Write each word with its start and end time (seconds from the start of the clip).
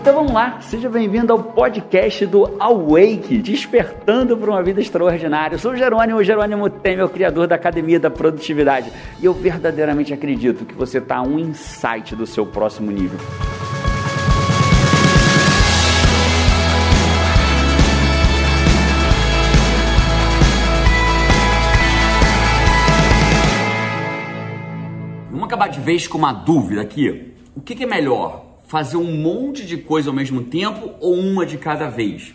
Então 0.00 0.14
vamos 0.14 0.32
lá, 0.32 0.58
seja 0.62 0.88
bem-vindo 0.88 1.30
ao 1.30 1.42
podcast 1.42 2.24
do 2.24 2.56
Awake, 2.58 3.36
despertando 3.36 4.34
para 4.34 4.50
uma 4.50 4.62
vida 4.62 4.80
extraordinária. 4.80 5.56
Eu 5.56 5.58
sou 5.58 5.72
o 5.72 5.76
Jerônimo, 5.76 6.18
o 6.18 6.24
Jerônimo 6.24 6.70
Temer, 6.70 7.04
o 7.04 7.08
criador 7.10 7.46
da 7.46 7.56
Academia 7.56 8.00
da 8.00 8.08
Produtividade, 8.08 8.90
e 9.20 9.26
eu 9.26 9.34
verdadeiramente 9.34 10.14
acredito 10.14 10.64
que 10.64 10.72
você 10.72 10.96
está 10.96 11.20
um 11.20 11.38
insight 11.38 12.16
do 12.16 12.26
seu 12.26 12.46
próximo 12.46 12.90
nível. 12.90 13.18
Vamos 25.30 25.44
acabar 25.44 25.68
de 25.68 25.78
vez 25.78 26.08
com 26.08 26.16
uma 26.16 26.32
dúvida 26.32 26.80
aqui. 26.80 27.34
O 27.54 27.60
que, 27.60 27.74
que 27.74 27.84
é 27.84 27.86
melhor? 27.86 28.49
Fazer 28.70 28.96
um 28.96 29.12
monte 29.16 29.66
de 29.66 29.76
coisa 29.76 30.10
ao 30.10 30.14
mesmo 30.14 30.44
tempo 30.44 30.94
ou 31.00 31.18
uma 31.18 31.44
de 31.44 31.58
cada 31.58 31.88
vez? 31.88 32.32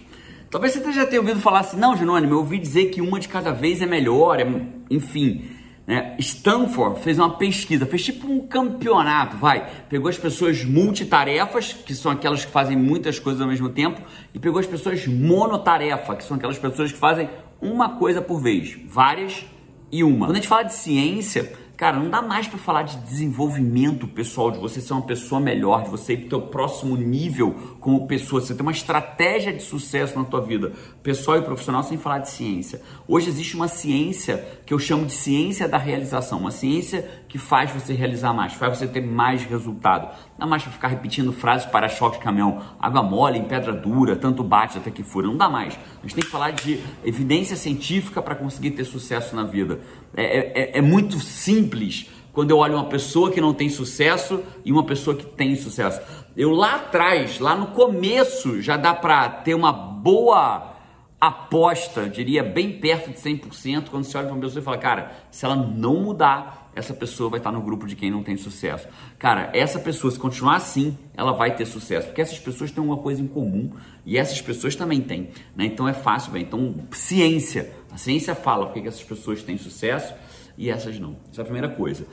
Talvez 0.52 0.74
você 0.74 0.92
já 0.92 1.06
tenha 1.06 1.22
ouvido 1.22 1.40
falar 1.40 1.62
assim, 1.62 1.78
não, 1.78 1.96
Jerônimo, 1.96 2.34
eu 2.34 2.40
ouvi 2.40 2.60
dizer 2.60 2.88
que 2.88 3.00
uma 3.00 3.22
de 3.22 3.30
cada 3.30 3.54
vez 3.54 3.82
é 3.82 3.86
melhor, 3.86 4.42
é... 4.42 4.46
enfim. 4.92 5.46
Né? 5.88 6.14
Stanford 6.20 7.00
fez 7.00 7.18
uma 7.18 7.38
pesquisa, 7.38 7.86
fez 7.86 8.04
tipo 8.04 8.30
um 8.30 8.46
campeonato, 8.46 9.38
vai. 9.38 9.66
Pegou 9.88 10.10
as 10.10 10.18
pessoas 10.18 10.66
multitarefas, 10.66 11.72
que 11.72 11.96
são 11.96 12.12
aquelas 12.12 12.44
que 12.44 12.52
fazem 12.52 12.76
muitas 12.76 13.18
coisas 13.18 13.42
ao 13.42 13.48
mesmo 13.48 13.70
tempo, 13.70 14.02
e 14.34 14.38
pegou 14.38 14.60
as 14.60 14.68
pessoas 14.68 15.08
monotarefa, 15.08 16.18
que 16.18 16.24
são 16.26 16.36
aquelas 16.36 16.60
pessoas 16.60 16.92
que 16.92 16.98
fazem 16.98 17.30
uma 17.62 17.96
coisa 17.96 18.22
por 18.22 18.42
vez, 18.42 18.78
várias 18.90 19.46
e 19.90 20.04
uma. 20.04 20.26
Quando 20.26 20.32
a 20.32 20.40
gente 20.40 20.50
fala 20.50 20.64
de 20.64 20.74
ciência, 20.74 21.54
Cara, 21.78 22.00
não 22.00 22.10
dá 22.10 22.22
mais 22.22 22.48
para 22.48 22.58
falar 22.58 22.84
de 22.84 22.96
desenvolvimento 23.00 24.08
pessoal, 24.08 24.50
de 24.50 24.58
você 24.58 24.80
ser 24.80 24.94
uma 24.94 25.02
pessoa 25.02 25.42
melhor, 25.42 25.84
de 25.84 25.90
você 25.90 26.14
ir 26.14 26.18
para 26.18 26.26
o 26.26 26.30
teu 26.30 26.41
próximo 26.44 26.96
nível 26.96 27.54
como 27.82 28.08
pessoa, 28.08 28.40
você 28.40 28.55
ter 28.55 28.62
uma 28.62 28.72
estratégia 28.72 29.52
de 29.52 29.62
sucesso 29.62 30.18
na 30.18 30.24
tua 30.24 30.40
vida, 30.40 30.72
pessoal 31.04 31.38
e 31.38 31.41
profissional, 31.41 31.84
sem 31.84 31.98
falar 31.98 32.20
de 32.20 32.30
ciência. 32.30 32.82
Hoje 33.05 33.27
existe 33.27 33.58
uma 33.58 33.68
ciência 33.68 34.60
que 34.66 34.74
eu 34.74 34.80
chamo 34.80 35.05
de 35.05 35.12
ciência 35.12 35.68
da 35.68 35.77
realização, 35.77 36.40
uma 36.40 36.52
ciência 36.52 37.10
que 37.36 37.40
faz 37.40 37.70
você 37.70 37.94
realizar 37.94 38.32
mais, 38.32 38.54
faz 38.54 38.78
você 38.78 38.88
ter 38.88 39.02
mais 39.02 39.44
resultado. 39.44 40.05
Não 40.05 40.40
dá 40.40 40.46
mais 40.46 40.64
para 40.64 40.72
ficar 40.72 40.88
repetindo 40.88 41.34
frases 41.34 41.66
para 41.66 41.90
choque 41.90 42.18
de 42.18 42.24
caminhão, 42.24 42.62
água 42.80 43.04
mole, 43.04 43.38
em 43.38 43.44
pedra 43.44 43.74
dura, 43.74 44.16
tanto 44.16 44.42
bate 44.42 44.77
até 44.77 44.90
que 44.90 45.04
fura. 45.04 45.27
Não 45.27 45.36
dá 45.36 45.50
mais. 45.50 45.77
A 46.00 46.02
gente 46.04 46.16
tem 46.16 46.24
que 46.24 46.30
falar 46.30 46.52
de 46.52 46.80
evidência 47.04 47.58
científica 47.58 48.22
para 48.22 48.36
conseguir 48.36 48.72
ter 48.72 48.86
sucesso 48.86 49.36
na 49.36 49.44
vida. 49.44 49.82
É, 50.16 50.24
é, 50.24 50.62
é, 50.62 50.77
é 50.77 50.82
muito 50.82 51.20
simples 51.20 52.10
quando 52.32 52.52
eu 52.52 52.58
olho 52.58 52.76
uma 52.76 52.86
pessoa 52.86 53.30
que 53.30 53.42
não 53.42 53.54
tem 53.54 53.68
sucesso 53.68 54.42
e 54.64 54.72
uma 54.72 54.86
pessoa 54.86 55.14
que 55.14 55.26
tem 55.26 55.58
sucesso. 55.58 55.99
Eu 56.38 56.52
lá 56.52 56.76
atrás, 56.76 57.38
lá 57.40 57.54
no 57.54 57.68
começo, 57.68 58.62
já 58.62 58.77
dá 58.77 58.94
para 58.94 59.27
ter 59.27 59.55
uma 59.55 59.74
boa 59.74 60.74
aposta, 61.20 62.10
diria 62.10 62.44
bem 62.44 62.80
perto 62.80 63.12
de 63.12 63.18
100%, 63.18 63.90
quando 63.90 64.03
você 64.03 64.18
olha 64.18 64.28
para 64.28 64.35
uma 64.35 64.41
pessoa 64.41 64.62
e 64.62 64.63
fala, 64.63 64.78
cara, 64.78 65.12
se 65.31 65.46
ela 65.46 65.56
não 65.56 66.02
mudar, 66.02 66.72
essa 66.75 66.94
pessoa 66.94 67.30
vai 67.30 67.40
estar 67.40 67.52
no 67.52 67.62
grupo 67.62 67.88
de 67.88 67.96
quem 67.96 68.12
não 68.12 68.22
tem 68.22 68.35
sucesso. 68.35 68.88
Cara, 69.18 69.50
essa 69.53 69.80
pessoa, 69.80 70.12
se 70.12 70.19
continuar 70.19 70.58
assim, 70.58 70.97
ela 71.16 71.31
vai 71.31 71.56
ter 71.56 71.66
sucesso, 71.66 72.08
porque 72.08 72.22
essas 72.22 72.38
pessoas 72.38 72.69
têm 72.69 72.84
uma 72.84 72.97
coisa 72.97 73.22
em 73.22 73.28
comum 73.28 73.72
e 74.06 74.18
essas 74.18 74.41
pessoas 74.41 74.75
também 74.75 75.02
têm, 75.02 75.30
né? 75.56 75.66
Então 75.66 75.88
é 75.88 75.94
fácil, 75.94 76.34
velho. 76.34 76.46
Então, 76.46 76.75
ciência. 76.91 77.74
A 77.91 77.97
ciência 77.97 78.36
fala 78.36 78.68
porque 78.68 78.88
essas 78.88 79.03
pessoas 79.03 79.41
têm 79.41 79.58
sucesso 79.58 80.13
e 80.58 80.69
essas 80.69 81.00
não. 81.00 81.16
Essa 81.31 81.41
é 81.41 81.44
a 81.44 81.46
primeira 81.46 81.69
coisa. 81.69 82.06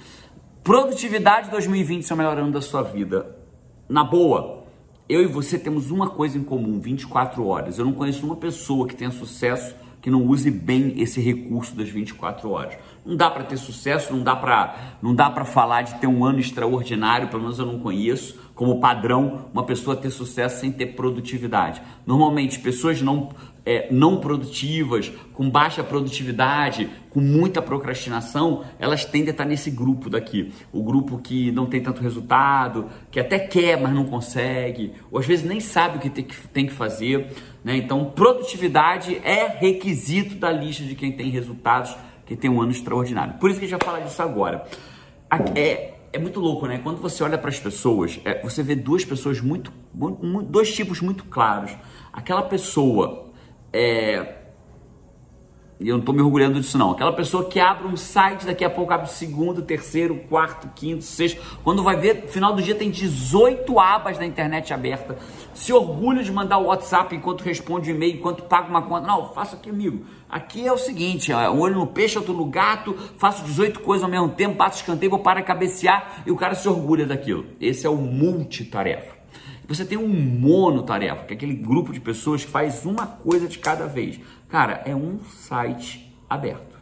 Produtividade 0.62 1.50
2020 1.50 2.08
é 2.08 2.14
o 2.14 2.16
melhor 2.16 2.38
ano 2.38 2.52
da 2.52 2.60
sua 2.60 2.82
vida. 2.82 3.36
Na 3.88 4.04
boa, 4.04 4.61
eu 5.12 5.22
e 5.22 5.26
você 5.26 5.58
temos 5.58 5.90
uma 5.90 6.08
coisa 6.08 6.38
em 6.38 6.42
comum, 6.42 6.80
24 6.80 7.46
horas. 7.46 7.78
Eu 7.78 7.84
não 7.84 7.92
conheço 7.92 8.24
uma 8.24 8.36
pessoa 8.36 8.88
que 8.88 8.96
tenha 8.96 9.10
sucesso 9.10 9.74
que 10.00 10.10
não 10.10 10.26
use 10.26 10.50
bem 10.50 11.00
esse 11.00 11.20
recurso 11.20 11.76
das 11.76 11.88
24 11.88 12.50
horas. 12.50 12.76
Não 13.06 13.16
dá 13.16 13.30
para 13.30 13.44
ter 13.44 13.56
sucesso, 13.56 14.12
não 14.12 14.24
dá 14.24 14.34
para 14.34 14.96
não 15.00 15.14
dá 15.14 15.30
para 15.30 15.44
falar 15.44 15.82
de 15.82 15.94
ter 16.00 16.08
um 16.08 16.24
ano 16.24 16.40
extraordinário, 16.40 17.28
pelo 17.28 17.42
menos 17.42 17.58
eu 17.60 17.66
não 17.66 17.78
conheço 17.78 18.36
como 18.52 18.80
padrão 18.80 19.46
uma 19.52 19.64
pessoa 19.64 19.94
ter 19.94 20.10
sucesso 20.10 20.60
sem 20.60 20.72
ter 20.72 20.86
produtividade. 20.94 21.80
Normalmente 22.04 22.58
pessoas 22.58 23.00
não 23.00 23.30
é, 23.64 23.88
não 23.90 24.18
produtivas, 24.18 25.10
com 25.32 25.48
baixa 25.48 25.82
produtividade, 25.82 26.88
com 27.10 27.20
muita 27.20 27.62
procrastinação, 27.62 28.64
elas 28.78 29.04
tendem 29.04 29.28
a 29.28 29.30
estar 29.30 29.44
nesse 29.44 29.70
grupo 29.70 30.10
daqui. 30.10 30.52
O 30.72 30.82
grupo 30.82 31.18
que 31.18 31.52
não 31.52 31.66
tem 31.66 31.80
tanto 31.80 32.02
resultado, 32.02 32.86
que 33.10 33.20
até 33.20 33.38
quer, 33.38 33.80
mas 33.80 33.94
não 33.94 34.04
consegue, 34.04 34.92
ou 35.10 35.18
às 35.18 35.26
vezes 35.26 35.44
nem 35.44 35.60
sabe 35.60 35.98
o 35.98 36.00
que 36.00 36.10
tem 36.10 36.24
que, 36.24 36.48
tem 36.48 36.66
que 36.66 36.72
fazer. 36.72 37.28
Né? 37.64 37.76
Então, 37.76 38.06
produtividade 38.06 39.20
é 39.24 39.46
requisito 39.46 40.34
da 40.34 40.50
lista 40.50 40.84
de 40.84 40.94
quem 40.94 41.12
tem 41.12 41.30
resultados, 41.30 41.94
que 42.26 42.36
tem 42.36 42.50
um 42.50 42.60
ano 42.60 42.72
extraordinário. 42.72 43.34
Por 43.34 43.50
isso 43.50 43.58
que 43.58 43.66
a 43.66 43.68
gente 43.68 43.78
vai 43.78 43.86
falar 43.86 44.04
disso 44.04 44.22
agora. 44.22 44.64
É, 45.54 45.94
é 46.12 46.18
muito 46.18 46.40
louco, 46.40 46.66
né? 46.66 46.78
Quando 46.82 47.00
você 47.00 47.22
olha 47.24 47.38
para 47.38 47.48
as 47.48 47.58
pessoas, 47.58 48.20
é, 48.24 48.40
você 48.42 48.62
vê 48.62 48.74
duas 48.74 49.04
pessoas 49.04 49.40
muito, 49.40 49.72
muito, 49.94 50.42
dois 50.42 50.74
tipos 50.74 51.00
muito 51.00 51.24
claros. 51.24 51.74
Aquela 52.12 52.42
pessoa 52.42 53.31
é, 53.72 54.42
e 55.82 55.88
eu 55.88 55.94
não 55.94 56.00
estou 56.00 56.14
me 56.14 56.22
orgulhando 56.22 56.60
disso 56.60 56.78
não. 56.78 56.92
Aquela 56.92 57.12
pessoa 57.12 57.48
que 57.48 57.58
abre 57.58 57.88
um 57.88 57.96
site, 57.96 58.46
daqui 58.46 58.64
a 58.64 58.70
pouco 58.70 58.92
abre 58.92 59.08
o 59.08 59.10
segundo, 59.10 59.62
terceiro, 59.62 60.14
quarto, 60.28 60.68
quinto, 60.76 61.02
sexto. 61.02 61.40
Quando 61.64 61.82
vai 61.82 61.96
ver, 61.96 62.28
final 62.28 62.54
do 62.54 62.62
dia 62.62 62.74
tem 62.74 62.88
18 62.88 63.80
abas 63.80 64.16
da 64.16 64.24
internet 64.24 64.72
aberta. 64.72 65.18
Se 65.52 65.72
orgulha 65.72 66.22
de 66.22 66.30
mandar 66.30 66.58
o 66.58 66.66
WhatsApp 66.66 67.14
enquanto 67.16 67.42
responde 67.42 67.90
o 67.90 67.94
e-mail, 67.94 68.14
enquanto 68.14 68.44
paga 68.44 68.68
uma 68.68 68.82
conta. 68.82 69.08
Não, 69.08 69.32
faço 69.32 69.56
aqui, 69.56 69.70
amigo. 69.70 70.06
Aqui 70.30 70.66
é 70.66 70.72
o 70.72 70.78
seguinte, 70.78 71.32
um 71.34 71.60
olho 71.60 71.74
no 71.74 71.86
peixe, 71.88 72.16
outro 72.16 72.32
no 72.32 72.46
gato, 72.46 72.96
faço 73.18 73.44
18 73.44 73.80
coisas 73.80 74.04
ao 74.04 74.10
mesmo 74.10 74.30
tempo, 74.30 74.54
bato 74.54 74.76
escanteio, 74.76 75.10
vou 75.10 75.18
para 75.18 75.42
cabecear 75.42 76.22
e 76.24 76.30
o 76.30 76.36
cara 76.36 76.54
se 76.54 76.66
orgulha 76.68 77.04
daquilo. 77.04 77.44
Esse 77.60 77.86
é 77.86 77.90
o 77.90 77.96
multitarefa. 77.96 79.11
Você 79.74 79.86
tem 79.86 79.96
um 79.96 80.06
monotarefa, 80.06 81.24
que 81.24 81.32
é 81.32 81.36
aquele 81.36 81.54
grupo 81.54 81.94
de 81.94 82.00
pessoas 82.00 82.44
que 82.44 82.50
faz 82.50 82.84
uma 82.84 83.06
coisa 83.06 83.48
de 83.48 83.58
cada 83.58 83.86
vez. 83.86 84.20
Cara, 84.46 84.82
é 84.84 84.94
um 84.94 85.18
site 85.20 86.14
aberto. 86.28 86.78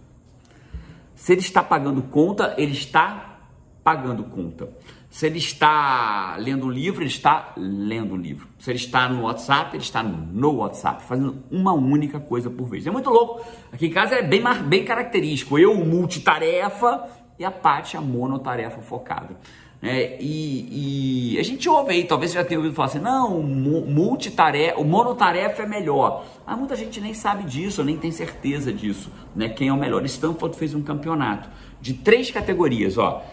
Se 1.15 1.31
ele 1.33 1.41
está 1.41 1.63
pagando 1.63 2.03
conta, 2.03 2.53
ele 2.59 2.73
está 2.73 3.39
pagando 3.85 4.25
conta. 4.25 4.69
Se 5.09 5.27
ele 5.27 5.39
está 5.39 6.35
lendo 6.39 6.67
um 6.67 6.71
livro, 6.71 7.03
ele 7.03 7.11
está 7.11 7.53
lendo 7.57 8.15
um 8.15 8.17
livro. 8.17 8.49
Se 8.59 8.73
ele 8.73 8.79
está 8.79 9.09
no 9.09 9.23
WhatsApp, 9.23 9.77
ele 9.77 9.85
está 9.85 10.03
no 10.03 10.57
WhatsApp, 10.57 11.05
fazendo 11.05 11.45
uma 11.49 11.73
única 11.73 12.19
coisa 12.19 12.51
por 12.51 12.67
vez. 12.67 12.89
É 12.89 12.91
muito 12.91 13.09
louco. 13.09 13.41
Aqui 13.73 13.87
em 13.87 13.91
casa 13.91 14.17
é 14.17 14.23
bem, 14.23 14.43
bem 14.65 14.85
característico. 14.85 15.57
Eu, 15.57 15.77
multitarefa, 15.85 17.09
e 17.39 17.45
a 17.45 17.53
Paty, 17.53 17.97
a 17.97 18.01
monotarefa 18.01 18.83
focada. 18.83 19.37
É, 19.83 20.19
e, 20.21 21.33
e, 21.35 21.39
a 21.39 21.43
gente 21.43 21.67
ouve 21.67 21.93
aí, 21.93 22.05
talvez 22.05 22.33
você 22.33 22.39
já 22.39 22.45
tenha 22.45 22.61
ouvido 22.61 22.75
falar 22.75 22.89
assim, 22.89 22.99
não, 22.99 23.41
multitarefa, 23.41 24.79
o 24.79 24.85
monotarefa 24.85 25.63
é 25.63 25.67
melhor. 25.67 26.27
Mas 26.47 26.59
muita 26.59 26.77
gente 26.77 27.01
nem 27.01 27.15
sabe 27.15 27.45
disso, 27.45 27.83
nem 27.83 27.97
tem 27.97 28.11
certeza 28.11 28.71
disso, 28.71 29.11
né? 29.35 29.49
Quem 29.49 29.69
é 29.69 29.73
o 29.73 29.77
melhor. 29.79 30.05
Stanford 30.05 30.57
fez 30.57 30.75
um 30.75 30.83
campeonato 30.83 31.49
de 31.81 31.95
três 31.95 32.31
categorias, 32.31 32.99
ó. 32.99 33.25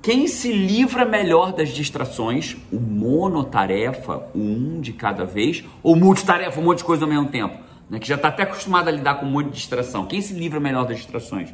Quem 0.00 0.28
se 0.28 0.52
livra 0.52 1.04
melhor 1.04 1.52
das 1.52 1.70
distrações, 1.70 2.56
o 2.70 2.78
monotarefa, 2.78 4.22
o 4.32 4.38
um 4.38 4.80
de 4.80 4.92
cada 4.92 5.24
vez, 5.24 5.64
ou 5.82 5.96
multitarefa, 5.96 6.60
um 6.60 6.62
monte 6.62 6.78
de 6.78 6.84
coisa 6.84 7.04
ao 7.04 7.10
mesmo 7.10 7.26
tempo, 7.26 7.58
né? 7.90 7.98
Que 7.98 8.06
já 8.06 8.14
está 8.14 8.28
até 8.28 8.44
acostumado 8.44 8.86
a 8.86 8.92
lidar 8.92 9.16
com 9.16 9.26
um 9.26 9.30
monte 9.30 9.46
de 9.46 9.54
distração. 9.54 10.06
Quem 10.06 10.20
se 10.20 10.32
livra 10.32 10.60
melhor 10.60 10.86
das 10.86 10.98
distrações? 10.98 11.52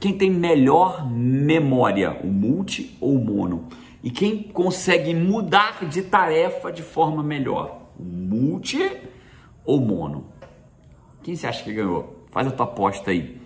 Quem 0.00 0.16
tem 0.16 0.30
melhor 0.30 1.06
memória, 1.06 2.18
o 2.24 2.26
multi 2.26 2.96
ou 3.02 3.16
o 3.16 3.22
mono? 3.22 3.68
E 4.02 4.10
quem 4.10 4.42
consegue 4.42 5.14
mudar 5.14 5.84
de 5.84 6.00
tarefa 6.00 6.72
de 6.72 6.82
forma 6.82 7.22
melhor, 7.22 7.82
o 7.98 8.02
multi 8.02 8.96
ou 9.62 9.76
o 9.76 9.80
mono? 9.84 10.24
Quem 11.22 11.36
você 11.36 11.46
acha 11.46 11.62
que 11.62 11.74
ganhou? 11.74 12.24
Faz 12.30 12.46
a 12.46 12.50
tua 12.50 12.64
aposta 12.64 13.10
aí. 13.10 13.38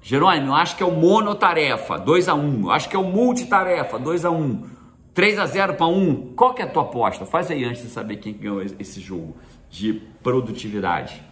Jerônimo, 0.00 0.46
eu 0.46 0.54
acho 0.54 0.78
que 0.78 0.82
é 0.82 0.86
o 0.86 0.92
monotarefa, 0.92 1.98
2 1.98 2.26
a 2.26 2.34
1 2.34 2.40
um. 2.40 2.62
Eu 2.62 2.70
acho 2.70 2.88
que 2.88 2.96
é 2.96 2.98
o 2.98 3.04
multitarefa, 3.04 3.98
2 3.98 4.24
a 4.24 4.30
1 4.30 4.40
um. 4.40 4.64
3 5.12 5.38
a 5.38 5.44
0 5.44 5.74
para 5.74 5.86
1. 5.88 6.32
Qual 6.34 6.54
que 6.54 6.62
é 6.62 6.64
a 6.64 6.70
tua 6.70 6.84
aposta? 6.84 7.26
Faz 7.26 7.50
aí 7.50 7.64
antes 7.64 7.82
de 7.82 7.88
saber 7.88 8.16
quem 8.16 8.32
ganhou 8.32 8.62
esse 8.62 8.98
jogo 8.98 9.36
de 9.68 9.92
produtividade. 10.22 11.22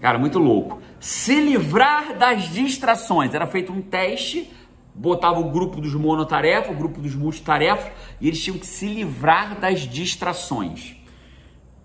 Cara, 0.00 0.18
muito 0.18 0.38
louco. 0.38 0.80
Se 0.98 1.38
livrar 1.40 2.16
das 2.16 2.48
distrações. 2.48 3.34
Era 3.34 3.46
feito 3.46 3.72
um 3.72 3.82
teste, 3.82 4.50
botava 4.94 5.38
o 5.38 5.50
grupo 5.50 5.80
dos 5.80 5.94
monotarefas, 5.94 6.72
o 6.72 6.78
grupo 6.78 7.00
dos 7.00 7.14
multitarefas, 7.14 7.92
e 8.20 8.28
eles 8.28 8.42
tinham 8.42 8.58
que 8.58 8.66
se 8.66 8.86
livrar 8.86 9.60
das 9.60 9.80
distrações. 9.80 10.96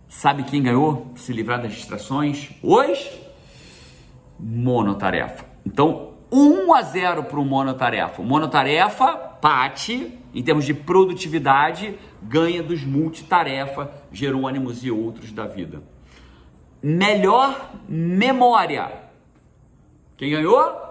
Sabe 0.07 0.43
quem 0.43 0.63
ganhou? 0.63 1.11
Se 1.15 1.33
livrar 1.33 1.61
das 1.61 1.73
distrações? 1.73 2.51
Os 2.63 3.09
monotarefa. 4.39 5.45
Então, 5.65 6.13
1 6.31 6.73
a 6.73 6.81
0 6.81 7.23
para 7.23 7.39
o 7.39 7.45
monotarefa. 7.45 8.21
O 8.21 8.25
monotarefa 8.25 9.13
Pati, 9.45 10.17
em 10.33 10.41
termos 10.41 10.65
de 10.65 10.73
produtividade, 10.73 11.97
ganha 12.21 12.63
dos 12.63 12.83
multitarefa, 12.83 13.91
Jerônimos 14.11 14.83
e 14.83 14.89
outros 14.89 15.31
da 15.31 15.45
vida. 15.45 15.83
Melhor 16.87 17.71
memória. 17.89 18.91
Quem 20.15 20.29
ganhou? 20.29 20.85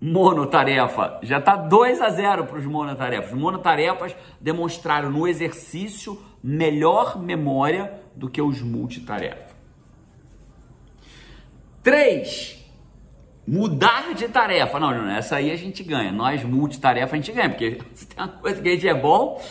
Monotarefa. 0.00 1.18
Já 1.22 1.36
está 1.36 1.54
2 1.54 2.00
a 2.00 2.08
0 2.08 2.46
para 2.46 2.56
os 2.56 2.64
monotarefas. 2.64 3.32
Monotarefas 3.34 4.16
demonstraram 4.40 5.10
no 5.10 5.28
exercício 5.28 6.18
melhor 6.42 7.20
memória 7.20 8.00
do 8.14 8.30
que 8.30 8.40
os 8.40 8.62
multitarefa. 8.62 9.54
3 11.82 12.64
mudar 13.46 14.14
de 14.14 14.28
tarefa. 14.28 14.80
Não, 14.80 14.92
não, 14.92 15.10
essa 15.10 15.36
aí 15.36 15.50
a 15.50 15.56
gente 15.56 15.82
ganha. 15.82 16.10
Nós, 16.10 16.42
multitarefa, 16.42 17.14
a 17.14 17.18
gente 17.18 17.32
ganha. 17.32 17.50
Porque 17.50 17.82
se 17.92 18.06
tem 18.06 18.24
uma 18.24 18.32
coisa 18.32 18.62
que 18.62 18.68
a 18.70 18.72
gente 18.72 18.88
é 18.88 18.94
bom, 18.94 19.42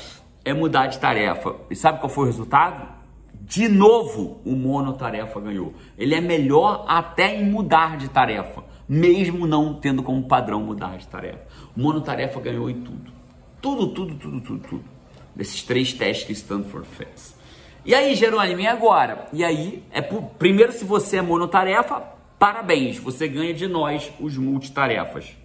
é 0.44 0.56
mudar 0.56 0.88
de 0.88 0.98
tarefa. 0.98 1.56
E 1.70 1.76
sabe 1.76 2.00
qual 2.00 2.10
foi 2.10 2.24
o 2.24 2.28
resultado? 2.28 2.95
De 3.48 3.68
novo, 3.68 4.42
o 4.44 4.56
monotarefa 4.56 5.40
ganhou. 5.40 5.74
Ele 5.98 6.16
é 6.16 6.22
melhor 6.22 6.84
até 6.88 7.36
em 7.36 7.46
mudar 7.46 7.96
de 7.96 8.10
tarefa, 8.10 8.64
mesmo 8.90 9.46
não 9.46 9.76
tendo 9.76 10.02
como 10.02 10.28
padrão 10.28 10.62
mudar 10.62 10.98
de 10.98 11.08
tarefa. 11.08 11.46
O 11.78 11.80
monotarefa 11.80 12.40
ganhou 12.40 12.70
em 12.70 12.82
tudo. 12.82 13.12
Tudo, 13.62 13.88
tudo, 13.88 14.16
tudo, 14.16 14.42
tudo, 14.42 14.68
tudo. 14.68 14.86
Desses 15.36 15.62
três 15.62 15.94
testes 15.94 16.26
que 16.26 16.34
Stanford 16.34 16.88
fez. 16.88 17.36
E 17.86 17.94
aí, 17.94 18.16
Jerônimo, 18.16 18.62
e 18.62 18.68
agora? 18.68 19.28
E 19.32 19.44
aí, 19.44 19.84
é 19.92 20.02
por, 20.02 20.24
primeiro, 20.40 20.72
se 20.72 20.84
você 20.84 21.18
é 21.18 21.22
monotarefa, 21.22 22.16
Parabéns, 22.38 22.98
você 22.98 23.28
ganha 23.28 23.54
de 23.54 23.68
nós 23.68 24.12
os 24.20 24.38
multitarefas. 24.38 25.36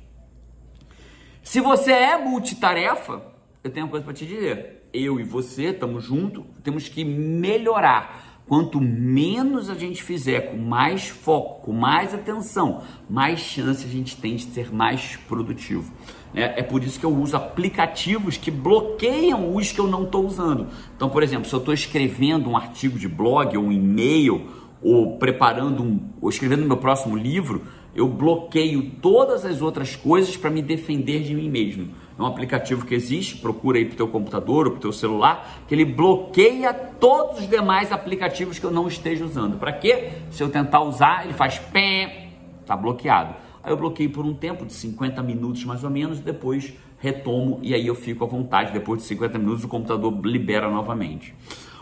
Se 1.42 1.60
você 1.60 1.92
é 1.92 2.18
multitarefa, 2.18 3.22
eu 3.62 3.70
tenho 3.70 3.86
uma 3.86 3.90
coisa 3.90 4.04
para 4.04 4.14
te 4.14 4.26
dizer. 4.26 4.88
Eu 4.92 5.20
e 5.20 5.22
você 5.22 5.66
estamos 5.66 6.04
juntos, 6.04 6.44
temos 6.62 6.88
que 6.88 7.04
melhorar. 7.04 8.40
Quanto 8.46 8.80
menos 8.80 9.70
a 9.70 9.74
gente 9.74 10.02
fizer, 10.02 10.50
com 10.50 10.56
mais 10.56 11.08
foco, 11.08 11.66
com 11.66 11.72
mais 11.72 12.12
atenção, 12.12 12.82
mais 13.08 13.38
chance 13.38 13.86
a 13.86 13.88
gente 13.88 14.16
tem 14.16 14.34
de 14.34 14.44
ser 14.44 14.72
mais 14.72 15.14
produtivo. 15.28 15.92
É, 16.34 16.60
é 16.60 16.62
por 16.62 16.82
isso 16.82 16.98
que 16.98 17.06
eu 17.06 17.14
uso 17.14 17.36
aplicativos 17.36 18.36
que 18.36 18.50
bloqueiam 18.50 19.54
os 19.54 19.70
que 19.70 19.78
eu 19.78 19.86
não 19.86 20.04
estou 20.04 20.26
usando. 20.26 20.66
Então, 20.96 21.08
por 21.08 21.22
exemplo, 21.22 21.48
se 21.48 21.54
eu 21.54 21.60
estou 21.60 21.72
escrevendo 21.72 22.50
um 22.50 22.56
artigo 22.56 22.98
de 22.98 23.06
blog 23.06 23.56
ou 23.56 23.64
um 23.64 23.72
e-mail 23.72 24.48
ou 24.82 25.16
preparando 25.18 25.82
um, 25.82 26.00
ou 26.20 26.28
escrevendo 26.28 26.66
meu 26.66 26.78
próximo 26.78 27.16
livro, 27.16 27.62
eu 27.94 28.08
bloqueio 28.08 28.90
todas 29.02 29.44
as 29.44 29.60
outras 29.60 29.94
coisas 29.94 30.36
para 30.36 30.50
me 30.50 30.62
defender 30.62 31.22
de 31.22 31.34
mim 31.34 31.48
mesmo. 31.48 31.88
É 32.20 32.22
um 32.22 32.26
aplicativo 32.26 32.84
que 32.84 32.94
existe, 32.94 33.38
procura 33.38 33.78
aí 33.78 33.86
para 33.86 33.94
o 33.94 33.96
teu 33.96 34.08
computador 34.08 34.66
ou 34.66 34.72
para 34.72 34.78
o 34.78 34.80
teu 34.82 34.92
celular, 34.92 35.62
que 35.66 35.74
ele 35.74 35.86
bloqueia 35.86 36.74
todos 36.74 37.40
os 37.40 37.48
demais 37.48 37.90
aplicativos 37.90 38.58
que 38.58 38.66
eu 38.66 38.70
não 38.70 38.86
esteja 38.86 39.24
usando. 39.24 39.58
Para 39.58 39.72
quê? 39.72 40.10
Se 40.30 40.42
eu 40.42 40.50
tentar 40.50 40.82
usar, 40.82 41.24
ele 41.24 41.32
faz 41.32 41.58
pé, 41.58 42.28
tá 42.66 42.76
bloqueado. 42.76 43.34
Aí 43.62 43.72
eu 43.72 43.76
bloqueio 43.78 44.10
por 44.10 44.26
um 44.26 44.34
tempo 44.34 44.66
de 44.66 44.74
50 44.74 45.22
minutos 45.22 45.64
mais 45.64 45.82
ou 45.82 45.88
menos, 45.88 46.20
depois 46.20 46.74
retomo 46.98 47.58
e 47.62 47.72
aí 47.72 47.86
eu 47.86 47.94
fico 47.94 48.22
à 48.22 48.26
vontade. 48.26 48.70
Depois 48.70 49.00
de 49.00 49.06
50 49.06 49.38
minutos 49.38 49.64
o 49.64 49.68
computador 49.68 50.14
libera 50.22 50.68
novamente. 50.68 51.34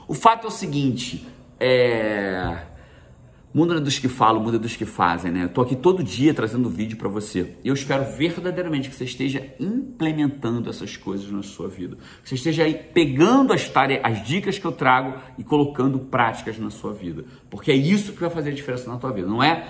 O 0.07 0.15
fato 0.15 0.45
é 0.45 0.49
o 0.49 0.53
seguinte, 0.53 1.27
é 1.59 2.59
mundo 3.55 3.75
não 3.75 3.81
é 3.81 3.85
dos 3.85 3.99
que 3.99 4.09
falam, 4.09 4.41
o 4.41 4.45
mundo 4.45 4.57
é 4.57 4.59
dos 4.59 4.77
que 4.77 4.85
fazem, 4.85 5.33
né? 5.33 5.45
Eu 5.45 5.49
tô 5.49 5.63
aqui 5.63 5.75
todo 5.75 6.03
dia 6.03 6.35
trazendo 6.35 6.69
vídeo 6.69 6.99
para 6.99 7.09
você. 7.09 7.57
E 7.65 7.69
eu 7.69 7.75
espero 7.75 8.05
verdadeiramente 8.05 8.91
que 8.91 8.95
você 8.95 9.05
esteja 9.05 9.55
implementando 9.59 10.69
essas 10.69 10.97
coisas 10.97 11.31
na 11.31 11.43
sua 11.43 11.69
vida. 11.69 11.97
Que 12.23 12.29
você 12.29 12.35
esteja 12.35 12.65
aí 12.65 12.75
pegando 12.75 13.53
as, 13.53 13.69
tarefas, 13.69 14.13
as 14.13 14.27
dicas 14.27 14.59
que 14.59 14.65
eu 14.67 14.73
trago 14.73 15.19
e 15.39 15.45
colocando 15.45 15.99
práticas 15.99 16.59
na 16.59 16.71
sua 16.71 16.93
vida. 16.93 17.25
Porque 17.49 17.73
é 17.73 17.77
isso 17.77 18.13
que 18.13 18.21
vai 18.21 18.31
fazer 18.31 18.51
a 18.51 18.55
diferença 18.55 18.91
na 18.91 18.99
tua 18.99 19.13
vida. 19.13 19.27
Não 19.27 19.43
é 19.43 19.67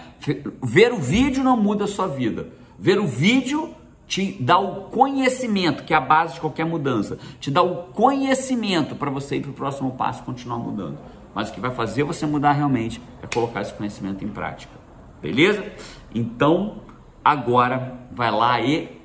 ver 0.62 0.92
o 0.92 0.98
vídeo 0.98 1.44
não 1.44 1.56
muda 1.56 1.84
a 1.84 1.88
sua 1.88 2.08
vida. 2.08 2.48
Ver 2.78 2.98
o 2.98 3.06
vídeo 3.06 3.74
te 4.08 4.32
dá 4.40 4.58
o 4.58 4.86
conhecimento, 4.86 5.84
que 5.84 5.92
é 5.92 5.96
a 5.96 6.00
base 6.00 6.34
de 6.34 6.40
qualquer 6.40 6.64
mudança. 6.64 7.18
Te 7.38 7.50
dá 7.50 7.62
o 7.62 7.84
conhecimento 7.92 8.96
para 8.96 9.10
você 9.10 9.36
ir 9.36 9.42
para 9.42 9.50
o 9.50 9.54
próximo 9.54 9.92
passo 9.92 10.22
e 10.22 10.24
continuar 10.24 10.58
mudando. 10.58 10.98
Mas 11.38 11.50
o 11.50 11.52
que 11.52 11.60
vai 11.60 11.70
fazer 11.70 12.02
você 12.02 12.26
mudar 12.26 12.50
realmente 12.50 13.00
é 13.22 13.26
colocar 13.32 13.60
esse 13.60 13.72
conhecimento 13.72 14.24
em 14.24 14.28
prática. 14.28 14.72
Beleza? 15.22 15.64
Então, 16.12 16.78
agora 17.24 17.96
vai 18.10 18.28
lá 18.28 18.60
e 18.60 18.97